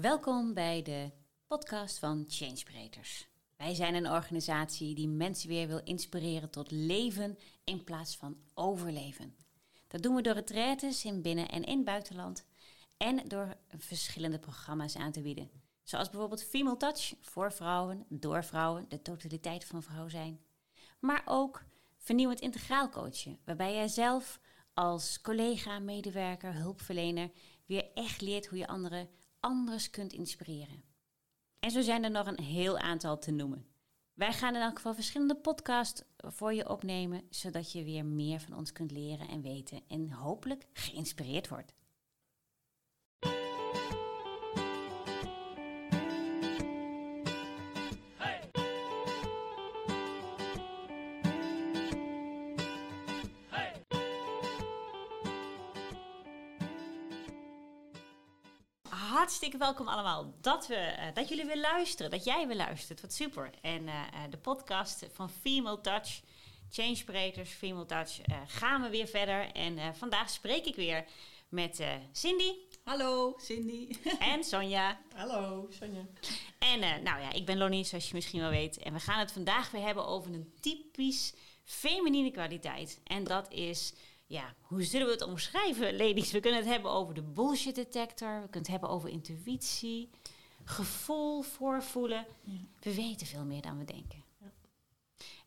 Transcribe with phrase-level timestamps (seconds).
[0.00, 1.10] Welkom bij de
[1.46, 3.28] podcast van Changebreeders.
[3.56, 9.36] Wij zijn een organisatie die mensen weer wil inspireren tot leven in plaats van overleven.
[9.88, 12.44] Dat doen we door retraites in binnen- en in buitenland
[12.96, 15.50] en door verschillende programma's aan te bieden.
[15.82, 20.40] Zoals bijvoorbeeld Female Touch voor vrouwen, door vrouwen, de totaliteit van vrouw zijn.
[21.00, 21.64] Maar ook
[21.98, 24.40] vernieuwend integraal coachen, waarbij jij zelf
[24.74, 27.30] als collega, medewerker, hulpverlener
[27.66, 29.08] weer echt leert hoe je anderen
[29.46, 30.82] anders kunt inspireren.
[31.58, 33.66] En zo zijn er nog een heel aantal te noemen.
[34.14, 38.56] Wij gaan in elk geval verschillende podcasts voor je opnemen, zodat je weer meer van
[38.56, 41.74] ons kunt leren en weten en hopelijk geïnspireerd wordt.
[59.16, 60.34] Hartstikke welkom allemaal.
[60.40, 63.00] Dat, we, eh, dat jullie weer luisteren, dat jij weer luistert.
[63.00, 63.50] Wat super.
[63.60, 66.20] En uh, de podcast van Female Touch,
[66.70, 69.52] Changebreakers, Female Touch, gaan we weer verder.
[69.52, 71.04] En vandaag spreek ik weer
[71.48, 72.52] met Cindy.
[72.84, 73.88] Hallo, Cindy.
[74.32, 75.00] En Sonja.
[75.14, 76.06] Hallo, Sonja.
[76.58, 78.78] En nou ja, ik ben Lonnie, zoals je misschien wel weet.
[78.78, 83.00] En we gaan het vandaag weer hebben over een typisch feminine kwaliteit.
[83.04, 83.92] En dat is
[84.26, 86.32] ja, hoe zullen we het omschrijven, ladies?
[86.32, 88.34] We kunnen het hebben over de bullshit detector.
[88.34, 90.10] We kunnen het hebben over intuïtie,
[90.64, 92.26] gevoel, voorvoelen.
[92.80, 94.24] We weten veel meer dan we denken.
[94.38, 94.52] Ja.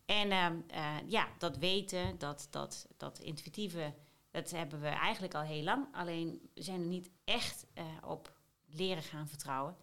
[0.04, 3.94] En uh, uh, ja, dat weten, dat, dat, dat intuïtieve,
[4.30, 5.86] dat hebben we eigenlijk al heel lang.
[5.92, 8.32] Alleen we zijn er niet echt uh, op
[8.66, 9.76] leren gaan vertrouwen.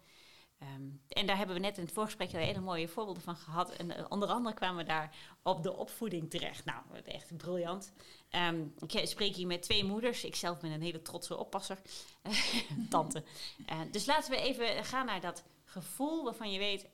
[0.62, 3.70] Um, en daar hebben we net in het voorgesprek hele mooie voorbeelden van gehad.
[3.70, 6.64] En uh, onder andere kwamen we daar op de opvoeding terecht.
[6.64, 7.92] Nou, echt briljant.
[8.30, 10.24] Um, ik spreek hier met twee moeders.
[10.24, 11.78] Ik zelf ben een hele trotse oppasser.
[12.90, 13.24] Tante.
[13.70, 16.88] Uh, dus laten we even gaan naar dat gevoel waarvan je weet...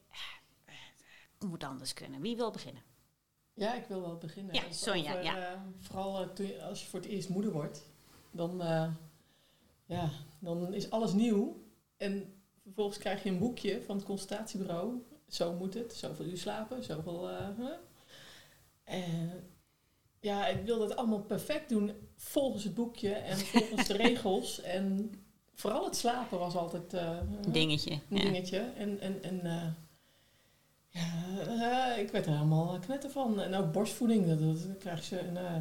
[1.38, 2.20] Het moet anders kunnen.
[2.20, 2.82] Wie wil beginnen?
[3.54, 4.54] Ja, ik wil wel beginnen.
[4.54, 5.10] Ja, Sonja.
[5.10, 5.64] Over, ja.
[5.78, 6.28] vooral
[6.60, 7.86] als je voor het eerst moeder wordt.
[8.30, 8.56] Dan,
[9.86, 11.62] ja, dan is alles nieuw.
[11.96, 15.02] En Vervolgens krijg je een boekje van het consultatiebureau.
[15.28, 17.30] Zo moet het, zoveel uur slapen, zoveel...
[17.30, 18.98] Uh,
[20.20, 24.60] ja, ik wil dat allemaal perfect doen volgens het boekje en volgens de regels.
[24.60, 25.12] En
[25.54, 27.92] vooral het slapen was altijd uh, dingetje.
[27.92, 28.58] een dingetje.
[28.58, 29.76] En, en, en
[30.88, 33.40] ja, ik werd er helemaal knetter van.
[33.40, 35.20] En ook borstvoeding, dat, dat krijg je...
[35.32, 35.56] Uh,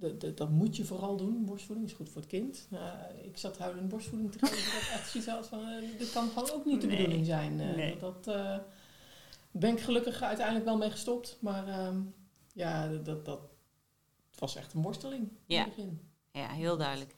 [0.00, 1.44] dat, dat, moet je vooral doen.
[1.44, 2.66] Borstvoeding is goed voor het kind.
[2.68, 4.72] Nou, ik zat huilend borstvoeding te geven.
[4.80, 7.60] dat echt zoiets had van, uh, dit kan gewoon ook niet de bedoeling zijn.
[7.60, 7.96] Uh, nee.
[7.96, 8.56] Dat uh,
[9.50, 11.36] ben ik gelukkig uiteindelijk wel mee gestopt.
[11.40, 12.00] Maar ehm,
[12.52, 13.40] ja, dat, dat,
[14.30, 16.00] het was echt een worsteling in het begin.
[16.32, 17.16] Ja, heel duidelijk.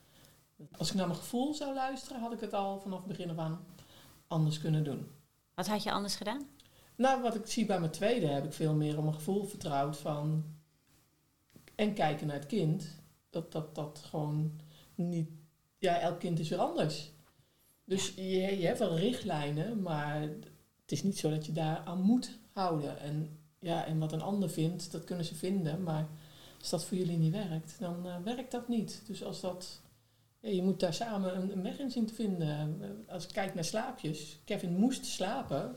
[0.76, 3.38] Als ik naar mijn gevoel zou luisteren, had ik het al vanaf het begin af
[3.38, 3.64] aan
[4.26, 5.06] anders kunnen doen.
[5.54, 6.48] Wat had je anders gedaan?
[6.96, 9.96] Nou, wat ik zie bij mijn tweede, heb ik veel meer op mijn gevoel vertrouwd
[9.96, 10.44] van
[11.74, 12.86] en kijken naar het kind,
[13.30, 14.60] dat dat, dat gewoon
[14.94, 15.28] niet.
[15.78, 17.10] Ja, elk kind is weer anders.
[17.84, 22.00] Dus je, je hebt wel richtlijnen, maar het is niet zo dat je daar aan
[22.00, 23.00] moet houden.
[23.00, 25.82] En, ja, en wat een ander vindt, dat kunnen ze vinden.
[25.82, 26.08] Maar
[26.60, 29.02] als dat voor jullie niet werkt, dan uh, werkt dat niet.
[29.06, 29.80] Dus als dat.
[30.40, 32.80] Ja, je moet daar samen een, een weg in zien te vinden.
[33.08, 34.38] Als ik kijk naar slaapjes.
[34.44, 35.76] Kevin moest slapen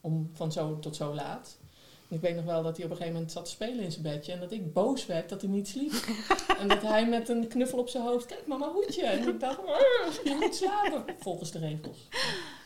[0.00, 1.58] om van zo tot zo laat.
[2.08, 4.02] Ik weet nog wel dat hij op een gegeven moment zat te spelen in zijn
[4.02, 4.32] bedje.
[4.32, 5.92] En dat ik boos werd dat hij niet sliep.
[6.60, 9.02] en dat hij met een knuffel op zijn hoofd, kijk mama hoedje.
[9.02, 9.60] En ik dacht,
[10.24, 11.04] je moet slapen.
[11.18, 12.08] Volgens de regels.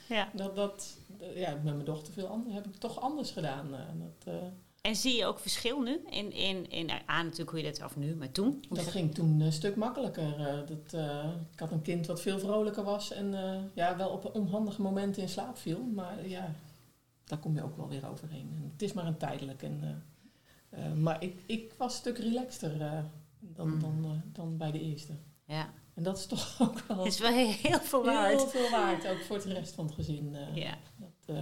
[0.08, 0.28] Ja.
[0.32, 0.96] Dat, dat,
[1.34, 3.66] ja, met mijn dochter veel anders, heb ik toch anders gedaan.
[3.70, 4.40] Uh, dat, uh,
[4.80, 6.00] en zie je ook verschil nu?
[6.10, 8.64] In, in, in, aan natuurlijk hoe je dat, of nu, maar toen?
[8.68, 10.38] Dat ging toen een stuk makkelijker.
[10.38, 11.00] Uh, dat,
[11.52, 13.34] ik had een kind wat veel vrolijker was en
[13.74, 15.80] ja, wel op onhandige momenten in slaap viel.
[15.94, 16.54] Maar ja,
[17.30, 18.50] daar kom je ook wel weer overheen.
[18.54, 19.62] En het is maar een tijdelijk.
[19.62, 20.04] En,
[20.72, 22.98] uh, uh, maar ik, ik was een stuk relaxter uh,
[23.38, 23.80] dan, mm.
[23.80, 25.12] dan, dan bij de eerste.
[25.44, 25.72] Ja.
[25.94, 27.04] En dat is toch ook wel...
[27.04, 28.36] is wel heel veel waard.
[28.36, 30.36] Heel veel waard, ook voor het rest van het gezin.
[30.54, 30.78] ja.
[30.96, 31.36] Dat,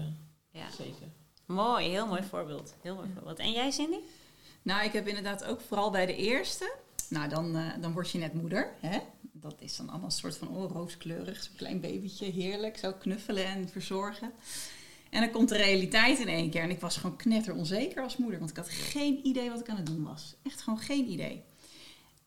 [0.51, 0.71] ja.
[0.71, 1.09] Zeker.
[1.47, 2.75] Mooi, heel mooi voorbeeld.
[2.81, 3.39] Heel mooi voorbeeld.
[3.39, 3.99] En jij, Cindy?
[4.63, 6.77] Nou, ik heb inderdaad ook vooral bij de eerste...
[7.09, 8.75] Nou, dan, dan word je net moeder.
[8.81, 8.99] Hè?
[9.33, 11.43] Dat is dan allemaal een soort van oh, rooskleurig.
[11.43, 12.77] Zo'n klein babytje, heerlijk.
[12.77, 14.33] Zo knuffelen en verzorgen.
[15.11, 16.63] En dan komt de realiteit in één keer.
[16.63, 18.39] En ik was gewoon knetter onzeker als moeder.
[18.39, 20.37] Want ik had geen idee wat ik aan het doen was.
[20.43, 21.43] Echt gewoon geen idee.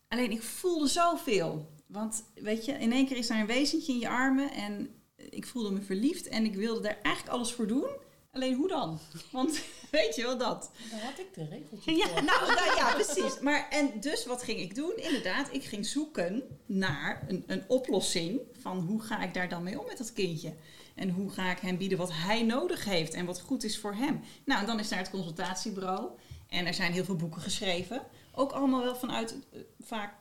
[0.08, 1.70] Alleen ik voelde zoveel.
[1.86, 4.50] Want weet je, in één keer is daar een wezentje in je armen.
[4.52, 6.28] En ik voelde me verliefd.
[6.28, 7.86] En ik wilde daar eigenlijk alles voor doen.
[8.30, 8.98] Alleen hoe dan?
[9.30, 10.70] Want weet je wel dat?
[10.90, 12.06] Daar had ik de regeltje Ja.
[12.08, 12.24] voor.
[12.24, 13.40] Nou, nou ja, precies.
[13.40, 14.96] Maar en dus wat ging ik doen?
[14.96, 19.80] Inderdaad, ik ging zoeken naar een, een oplossing van hoe ga ik daar dan mee
[19.80, 20.54] om met dat kindje?
[20.94, 23.94] En hoe ga ik hem bieden wat hij nodig heeft en wat goed is voor
[23.94, 24.20] hem?
[24.44, 26.10] Nou, en dan is daar het consultatiebureau.
[26.48, 28.02] En er zijn heel veel boeken geschreven.
[28.32, 30.14] Ook allemaal wel vanuit eh, vaak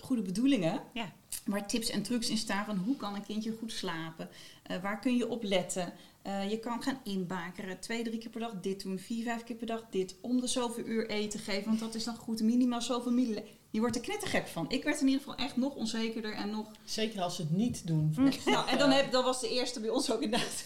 [0.00, 0.82] goede bedoelingen.
[0.92, 1.12] Ja.
[1.44, 4.28] Waar tips en trucs in staan van hoe kan een kindje goed slapen?
[4.62, 5.92] Eh, waar kun je op letten?
[6.22, 7.80] Eh, je kan gaan inbakeren.
[7.80, 8.98] Twee, drie keer per dag dit doen.
[8.98, 10.16] Vier, vijf keer per dag dit.
[10.20, 11.64] Om de zoveel uur eten geven.
[11.64, 12.42] Want dat is dan goed.
[12.42, 13.48] Minimaal zoveel milliliter.
[13.70, 14.70] Je wordt er knettergek van.
[14.70, 16.70] Ik werd in ieder geval echt nog onzekerder en nog...
[16.84, 18.14] Zeker als ze het niet doen.
[18.44, 20.64] Nou, en dan, heb, dan was de eerste bij ons ook inderdaad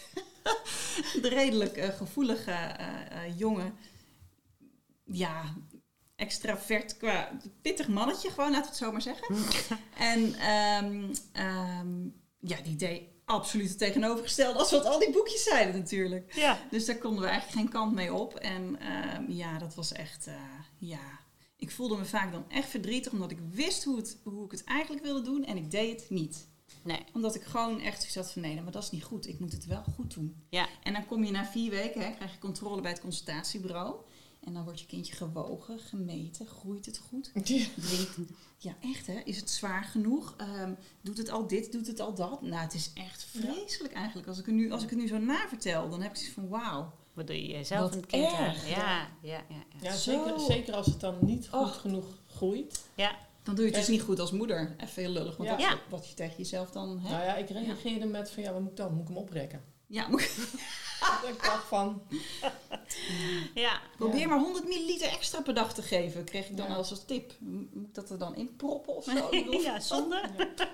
[1.22, 3.74] de redelijk eh, gevoelige eh, eh, jongen.
[5.04, 5.54] Ja,
[6.16, 7.30] extravert qua
[7.62, 9.36] pittig mannetje gewoon, laten we het zo maar zeggen.
[10.12, 12.08] en ehm, ehm,
[12.40, 16.34] ja, die deed absoluut het tegenovergestelde als wat al die boekjes zeiden natuurlijk.
[16.34, 16.58] Ja.
[16.70, 18.34] Dus daar konden we eigenlijk geen kant mee op.
[18.34, 20.34] En ehm, ja, dat was echt, eh,
[20.78, 21.18] ja...
[21.60, 24.64] Ik voelde me vaak dan echt verdrietig, omdat ik wist hoe, het, hoe ik het
[24.64, 26.48] eigenlijk wilde doen en ik deed het niet.
[26.82, 27.04] Nee.
[27.12, 29.28] Omdat ik gewoon echt zoiets had van nee, maar dat is niet goed.
[29.28, 30.36] Ik moet het wel goed doen.
[30.48, 30.68] Ja.
[30.82, 33.94] En dan kom je na vier weken, hè, krijg je controle bij het consultatiebureau.
[34.40, 36.46] En dan wordt je kindje gewogen, gemeten.
[36.46, 37.30] Groeit het goed?
[37.44, 37.64] Ja.
[37.76, 38.16] Drinkt,
[38.58, 40.34] ja echt hè, is het zwaar genoeg?
[40.36, 42.42] Ehm, doet het al dit, doet het al dat?
[42.42, 44.28] Nou, het is echt vreselijk eigenlijk.
[44.28, 46.48] Als ik, het nu, als ik het nu zo navertel, dan heb ik zoiets van
[46.48, 46.92] wauw.
[47.20, 48.30] Wat doe je zelf Wat een kind.
[48.30, 49.40] Ja, ja, ja.
[49.80, 49.92] ja.
[49.92, 51.80] Zeker, zeker als het dan niet goed Och.
[51.80, 52.84] genoeg groeit.
[52.94, 53.16] ja.
[53.42, 54.74] Dan doe je het dus niet goed als moeder.
[54.78, 55.56] Even heel lullig, want Ja.
[55.56, 55.78] dat is Ja.
[55.88, 57.10] wat je tegen jezelf dan hebt.
[57.10, 58.92] Nou ja, ik reageerde met van ja, wat moet ik dan?
[58.92, 59.64] Moet ik hem oprekken?
[59.86, 60.20] Ja, moet-
[61.28, 62.02] ik dacht van,
[63.54, 63.80] ja.
[63.96, 66.74] Probeer maar 100 milliliter extra per dag te geven, kreeg ik dan Ja.
[66.74, 67.32] als tip.
[67.40, 69.28] Moet ik dat er dan in proppen of zo?
[69.62, 70.22] Ja, zonde.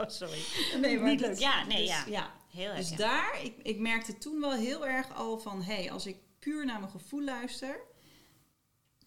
[0.00, 0.38] Oh, sorry.
[0.80, 1.38] Nee, maar Niet leuk.
[1.38, 2.30] Ja, nee, dus, ja.
[2.52, 2.76] Heel erg.
[2.76, 6.16] Dus daar, ik, ik merkte toen wel heel erg al van, hé, hey, als ik
[6.38, 7.80] puur naar mijn gevoel luister,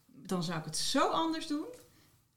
[0.06, 1.66] dan zou ik het zo anders doen.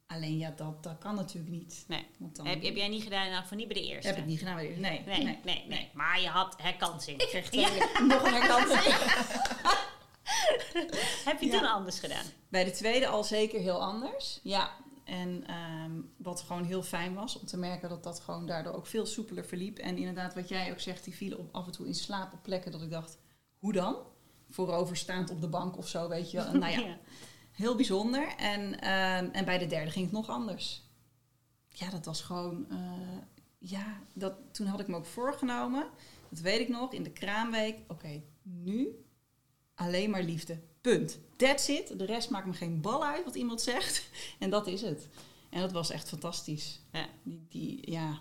[0.06, 1.84] Alleen ja, dat, dat kan natuurlijk niet.
[1.88, 2.06] Nee.
[2.18, 4.08] Want dan Heb, heb jij niet gedaan, ieder geval niet bij de eerste?
[4.08, 4.54] heb ik niet gedaan.
[4.54, 7.20] bij de- Nee, Nee, nee, nee, Maar je had herkansing.
[7.22, 8.00] Ik kreeg Ja.
[8.02, 8.94] nog een herkansing.
[11.24, 11.58] Heb je Ja.
[11.58, 12.24] toen anders gedaan?
[12.48, 14.40] Bij de tweede al zeker heel anders.
[14.42, 14.70] Ja.
[15.08, 18.86] En ehm, wat gewoon heel fijn was om te merken dat dat gewoon daardoor ook
[18.86, 19.78] veel soepeler verliep.
[19.78, 22.42] En inderdaad, wat jij ook zegt, die vielen op, af en toe in slaap op
[22.42, 23.18] plekken dat ik dacht,
[23.58, 23.96] hoe dan?
[24.48, 26.46] Vooroverstaand op de bank of zo, weet je wel.
[26.46, 26.98] En nou ja,
[27.50, 28.34] heel bijzonder.
[28.36, 30.82] En, ehm, en bij de derde ging het nog anders.
[31.68, 33.18] Ja, dat was gewoon, eh,
[33.58, 35.86] ja, dat, toen had ik me ook voorgenomen,
[36.28, 37.78] dat weet ik nog, in de kraamweek.
[37.86, 39.04] Oké, nu
[39.78, 40.58] alleen maar liefde.
[40.80, 41.18] Punt.
[41.36, 41.98] That's it.
[41.98, 44.08] De rest maakt me geen bal uit wat iemand zegt.
[44.38, 45.08] En dat is het.
[45.50, 46.80] En dat was echt fantastisch.
[46.92, 47.06] Ja.
[47.22, 48.18] Die, die, ja.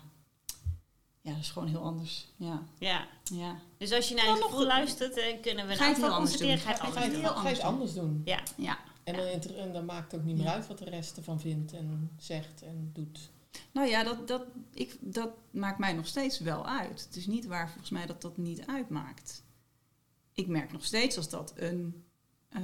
[1.20, 2.26] ja, dat is gewoon heel anders.
[2.36, 3.06] Ja, Ja.
[3.24, 3.56] ja.
[3.78, 6.04] Dus als je naar Dan je gevoel luistert, dan kunnen we Ga je het een
[6.04, 6.82] heel aantal anders constateren.
[6.82, 6.92] doen.
[6.92, 8.22] Ga je heel anders anders doen.
[8.24, 8.40] Ja.
[8.56, 8.78] ja.
[9.04, 10.52] En, dan, en dan maakt het ook niet meer Ja.
[10.52, 13.30] uit wat de rest ervan vindt en zegt en doet.
[13.72, 14.42] Nou ja, dat, dat,
[14.74, 17.04] ik, dat maakt mij nog steeds wel uit.
[17.06, 19.42] Het is niet waar volgens mij dat dat niet uitmaakt.
[20.38, 22.04] Ik merk nog steeds als dat een,
[22.48, 22.62] ehm,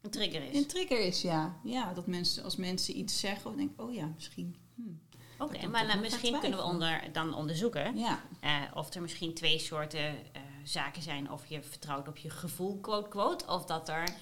[0.00, 0.56] Een trigger is.
[0.56, 1.60] een trigger is, ja.
[1.62, 4.56] Ja, dat mensen, als mensen iets zeggen, dan denk ik, oh ja, misschien.
[4.74, 5.00] Hmm.
[5.38, 9.58] Oké, maar nou, misschien kunnen we onder, dan onderzoeken Ja, eh, of er misschien twee
[9.58, 10.00] soorten
[10.32, 11.30] eh, zaken zijn.
[11.30, 13.46] Of je vertrouwt op je gevoel, quote, quote.
[13.46, 14.14] Of dat er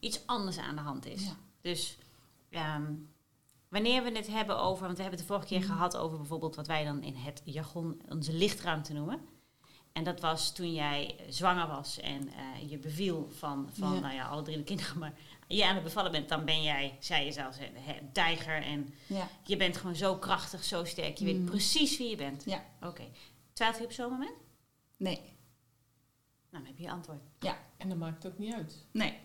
[0.00, 1.24] iets anders aan de hand is.
[1.24, 1.36] Ja.
[1.60, 1.98] Dus
[2.50, 2.92] ehm,
[3.68, 4.84] wanneer we het hebben over...
[4.84, 5.72] Want we hebben het de vorige keer Mhm.
[5.72, 9.20] gehad over bijvoorbeeld wat wij dan in het jargon onze lichtruimte noemen.
[9.92, 14.00] En dat was toen jij zwanger was en eh, je beviel van, van Ja.
[14.00, 14.98] nou ja, alle drie de kinderen.
[14.98, 15.12] Maar
[15.48, 18.62] je aan het bevallen bent, dan ben jij, zei je zelfs, een tijger.
[18.62, 19.28] En ja.
[19.44, 21.16] je bent gewoon zo krachtig, zo sterk.
[21.18, 21.44] Je weet Mm.
[21.44, 22.44] precies wie je bent.
[22.44, 22.64] Ja.
[22.82, 23.04] Oké.
[23.52, 24.36] Twijfel je op zo'n moment?
[24.96, 25.28] Nee, Nou,
[26.50, 27.20] dan heb je je antwoord.
[27.76, 28.86] En dat maakt het ook niet uit.
[28.92, 29.18] nee.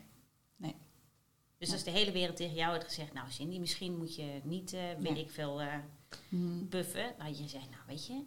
[1.57, 1.73] Dus Ja.
[1.73, 3.13] als de hele wereld tegen jou had gezegd...
[3.13, 5.23] Nou, Cindy, misschien moet je niet, eh weet Nee.
[5.23, 5.73] ik veel, eh,
[6.29, 6.69] Hmm.
[6.69, 7.13] buffen.
[7.17, 8.21] Dan had je gezegd, nou, weet je,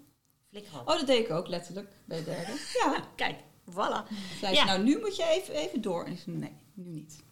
[0.73, 2.53] Oh, dat deed ik ook letterlijk bij de derde.
[2.85, 3.05] Ja.
[3.17, 3.39] Kijk,
[3.71, 4.09] voilà.
[4.41, 4.61] Zei Ja.
[4.61, 6.05] ze, nou nu moet je even, even door.
[6.05, 7.23] En ik zei, nee, nu niet.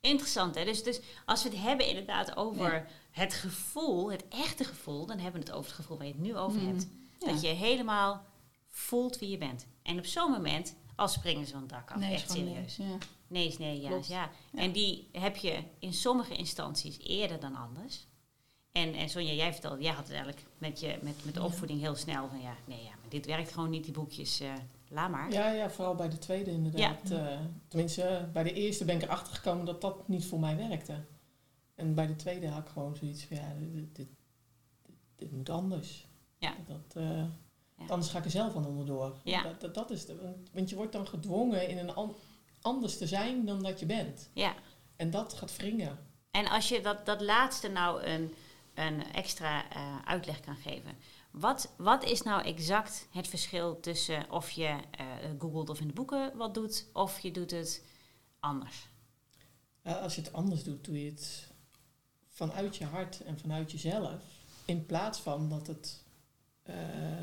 [0.00, 0.64] Interessant, hè?
[0.64, 2.86] Dus, dus als we het hebben inderdaad over Ja.
[3.10, 5.06] het gevoel, het echte gevoel...
[5.06, 6.66] dan hebben we het over het gevoel waar je het nu over Mhm.
[6.70, 6.86] hebt.
[7.18, 7.26] Ja.
[7.26, 8.24] Dat je helemaal
[8.68, 9.66] voelt wie je bent.
[9.82, 12.76] En op zo'n moment, als springen ze van het dak af, nee, echt serieus.
[12.76, 12.88] nee.
[12.88, 12.96] Ja.
[13.26, 13.98] Nee is nee, ja.
[14.08, 14.30] Ja.
[14.54, 18.06] En die heb je in sommige instanties eerder dan anders.
[18.72, 21.80] En, en Sonja, jij vertelde, jij had het eigenlijk met, je, met, met de opvoeding
[21.80, 24.52] heel snel van ja, nee, ja, maar dit werkt gewoon niet, die boekjes, eh
[24.88, 25.32] laat maar.
[25.32, 27.10] Ja, ja, vooral bij de tweede inderdaad.
[27.10, 27.38] Eh,
[27.68, 30.94] tenminste, bij de eerste ben ik erachter gekomen dat dat niet voor mij werkte.
[31.74, 34.08] En bij de tweede had ik gewoon zoiets van, ja, dit, dit,
[35.16, 36.06] dit, moet anders.
[36.38, 36.54] Ja.
[36.66, 37.24] Dat, eh,
[37.78, 37.88] Ja.
[37.88, 39.16] Anders ga ik er zelf aan onderdoor.
[39.24, 39.42] Ja.
[39.42, 42.14] Dat, dat, dat is de, want- want je wordt dan gedwongen in een an-
[42.60, 44.30] anders te zijn dan dat je bent.
[44.32, 44.54] Ja.
[44.96, 45.98] En dat gaat wringen.
[46.30, 48.34] En als je dat, dat laatste nou een,
[48.74, 50.96] een extra eh, uitleg kan geven.
[51.30, 55.06] Wat, wat is nou exact het verschil tussen of je eh
[55.38, 57.84] googelt of in de boeken wat doet, of je doet het
[58.40, 58.88] anders?
[59.82, 61.50] Ja, als je het anders doet, doe je het
[62.28, 64.20] vanuit je hart en vanuit jezelf.
[64.64, 66.04] In plaats van dat het.
[66.62, 66.74] eh,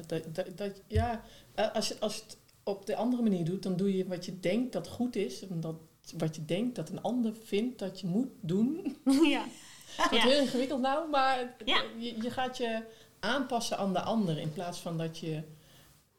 [0.08, 1.24] dat, dat, dat, ja,
[1.56, 4.26] eh, als je, als je het op de andere manier doet, dan doe je wat
[4.26, 5.48] je denkt dat goed is.
[5.48, 5.76] En dat,
[6.18, 8.98] wat je denkt dat een ander vindt dat je moet doen.
[9.36, 9.46] ja.
[9.98, 10.30] Het wordt Ja.
[10.30, 11.84] heel ingewikkeld nou, maar Ja.
[11.98, 12.84] je, je gaat je
[13.20, 14.38] aanpassen aan de ander.
[14.38, 15.44] In plaats van dat je.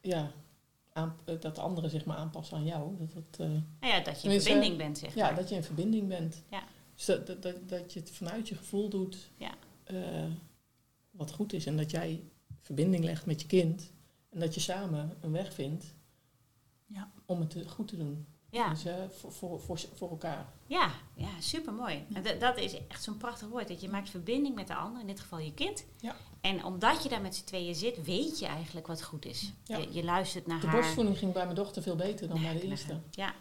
[0.01, 0.31] Ja,
[0.93, 2.97] aan, eh, dat de anderen zich maar aanpassen aan jou.
[2.97, 3.47] Dat, dat, eh,
[3.79, 5.35] Nou ja, dat je in verbinding bent, zeg ja, maar.
[5.35, 6.43] dat je in verbinding bent.
[6.49, 6.63] Ja.
[6.95, 9.51] Dus dat, dat, dat, dat je het vanuit je gevoel doet Ja.
[9.83, 9.95] eh,
[11.11, 11.65] wat goed is.
[11.65, 12.23] En dat jij
[12.61, 13.91] verbinding legt met je kind.
[14.29, 15.85] En dat je samen een weg vindt
[16.85, 17.11] Ja.
[17.25, 18.25] om het goed te doen.
[18.51, 20.45] Ja, Dus eh, voor, voor, voor, voor elkaar.
[20.67, 22.05] ja, ja super mooi.
[22.39, 23.67] Dat is echt zo'n prachtig woord.
[23.67, 25.85] Dat je maakt verbinding met de ander, in dit geval je kind.
[25.99, 26.15] Ja.
[26.41, 29.51] En omdat je daar met z'n tweeën zit, weet je eigenlijk wat goed is.
[29.63, 29.77] Ja.
[29.77, 30.75] Je, je luistert naar De haar.
[30.75, 32.99] borstvoeding ging bij mijn dochter veel beter dan bij de eerste.
[33.11, 33.33] Ja.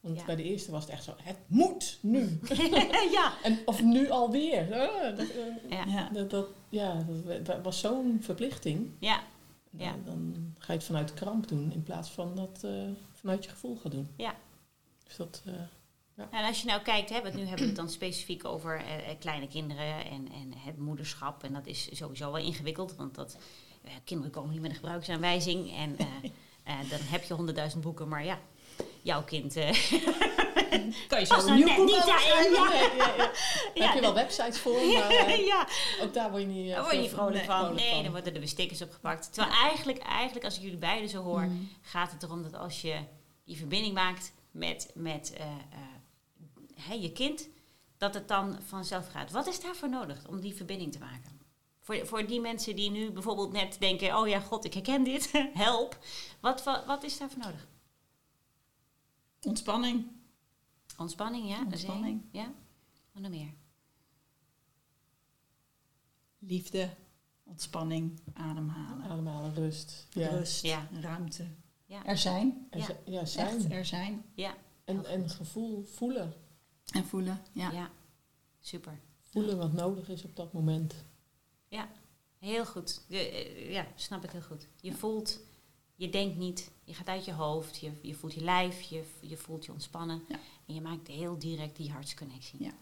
[0.00, 0.24] Want Ja.
[0.24, 2.40] bij de eerste was het echt zo, het moet nu.
[3.12, 3.32] ja.
[3.42, 4.62] En, of nu alweer.
[4.88, 5.84] Ah, dat, eh, Ja.
[5.86, 6.08] Ja.
[6.12, 8.90] dat, dat, ja, dat wa- was zo'n verplichting.
[8.98, 9.20] Ja.
[9.70, 9.94] Dan, Ja.
[10.04, 12.70] dan ga je het vanuit de kramp doen in plaats van dat eh,
[13.12, 14.08] vanuit je gevoel gaan doen.
[14.16, 14.34] Ja.
[15.16, 15.42] Dus dat,
[16.16, 18.76] eh, En als je nou kijkt, hè, want nu hebben we het dan specifiek over
[18.76, 21.42] eh, eh, kleine kinderen en, en het moederschap.
[21.44, 23.36] En dat is sowieso wel ingewikkeld, want dat,
[24.04, 25.76] kinderen komen niet met een gebruiksaanwijzing.
[25.76, 25.96] En
[26.90, 28.38] dan heb je honderdduizend boeken, maar ja,
[29.02, 29.54] jouw kind...
[31.08, 32.72] Kan je zo nou een nieuw boek niet daarin, ja.
[32.72, 33.16] ja, ja, ja.
[33.16, 33.30] Daar
[33.74, 35.68] Ja, heb je wel websites voor, maar ja,
[36.02, 37.74] ook daar word je niet, daar word je niet vrolijk nee, van.
[37.74, 39.32] Nee, dan worden er weer stickers opgepakt.
[39.32, 41.68] Terwijl eigenlijk, eigenlijk, als ik jullie beiden zo hoor, Mm.
[41.80, 42.98] gaat het erom dat als je
[43.44, 45.58] die verbinding maakt met, met eh, eh,
[46.74, 47.48] hè, je kind,
[47.96, 49.30] dat het dan vanzelf gaat.
[49.30, 51.40] Wat is daarvoor nodig om die verbinding te maken?
[51.80, 55.30] Voor, voor die mensen die nu bijvoorbeeld net denken, oh ja, god, ik herken dit,
[55.54, 55.98] help.
[56.40, 57.68] Wat, wat, wat is daarvoor nodig?
[59.40, 60.06] Ontspanning.
[60.98, 61.62] Ontspanning, ja?
[61.64, 62.22] Ontspanning.
[62.30, 62.52] Ja?
[63.12, 63.52] Wat nog meer?
[66.38, 66.94] Liefde.
[67.42, 68.20] Ontspanning.
[68.32, 69.04] Ademhalen.
[69.04, 70.06] Ademhalen, rust.
[70.10, 70.28] Ja.
[70.28, 70.62] Rust.
[70.62, 70.88] Ja.
[71.00, 71.46] Ruimte.
[71.84, 72.06] Ja.
[72.06, 72.68] Er zijn.
[72.70, 72.86] Ja.
[73.04, 73.56] ja, zijn.
[73.56, 74.24] Echt er zijn.
[74.34, 76.34] Ja, En, en gevoel voelen.
[76.92, 77.40] En voelen.
[77.52, 77.70] Ja.
[77.70, 77.90] ja.
[78.60, 79.00] Super.
[79.20, 81.04] Voelen wat nodig is op dat moment.
[82.44, 83.04] Heel goed.
[83.08, 84.68] Je, eh, ja, snap ik heel goed.
[84.80, 85.40] Je voelt,
[85.94, 89.36] je denkt niet, je gaat uit je hoofd, je, je voelt je lijf, je, je
[89.36, 90.22] voelt je ontspannen.
[90.28, 90.38] Ja.
[90.66, 92.62] En je maakt heel direct die hartsconnectie.
[92.62, 92.72] Ja.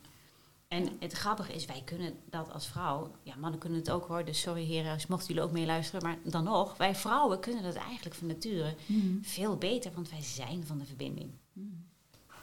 [0.72, 4.24] En het grappige is, wij kunnen dat als vrouw, ja, mannen kunnen het ook hoor,
[4.24, 8.14] dus sorry heren, mochten jullie ook meeluisteren, maar dan nog, wij vrouwen kunnen dat eigenlijk
[8.14, 9.18] van nature Mm.
[9.24, 11.30] veel beter, want wij zijn van de verbinding.
[11.52, 11.86] Mm.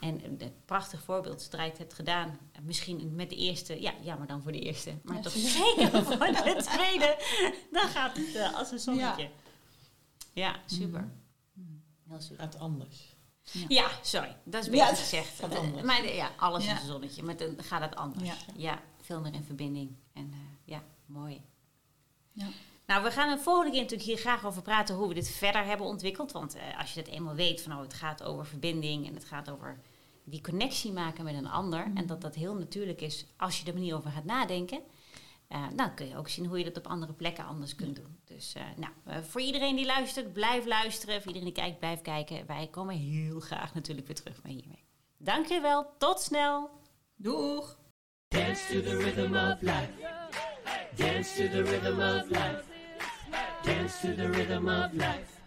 [0.00, 2.38] En een prachtig voorbeeld, strijd hebt gedaan.
[2.62, 4.94] Misschien met de eerste, ja, jammer dan voor de eerste.
[5.02, 5.50] Maar Ja, toch zeker.
[5.50, 7.16] zeker voor de tweede.
[7.70, 9.30] Dan gaat het eh, als een zonnetje.
[10.32, 11.08] Ja, super.
[11.52, 11.82] Mm.
[12.08, 12.38] Heel super.
[12.44, 13.09] Gaat anders.
[13.68, 15.40] Ja, sorry, dat is beter gezegd.
[15.84, 16.74] Maar de- ja, alles Ja.
[16.74, 17.22] is een zonnetje.
[17.22, 18.30] Maar dan gaat het anders.
[18.56, 18.82] Ja.
[19.00, 19.96] Veel meer in verbinding.
[20.12, 21.40] En eh, ja, mooi.
[22.32, 22.46] Ja.
[22.86, 25.64] Nou, we gaan de volgende keer natuurlijk hier graag over praten hoe we dit verder
[25.64, 26.32] hebben ontwikkeld.
[26.32, 29.24] Want eh, als je het eenmaal weet van oh, het gaat over verbinding en het
[29.24, 29.80] gaat over
[30.24, 31.88] die connectie maken met een ander.
[31.88, 31.96] Mhm.
[31.96, 34.80] En dat dat heel natuurlijk is als je er manier over gaat nadenken.
[35.50, 38.20] Eh, dan kun je ook zien hoe je dat op andere plekken anders kunt doen.
[38.24, 41.22] Dus eh, nou, eh, voor iedereen die luistert, blijf luisteren.
[41.22, 42.46] Voor iedereen die kijkt, blijf kijken.
[42.46, 44.84] Wij komen heel graag natuurlijk weer terug met hiermee.
[45.16, 46.70] Dankjewel, tot snel!
[47.16, 47.78] Doeg!
[48.28, 49.92] Dance to the rhythm of life.
[50.94, 52.64] Dance to the rhythm of life.
[53.62, 55.38] Dance to the rhythm of life.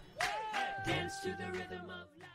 [0.84, 2.33] Dance to the rhythm of life.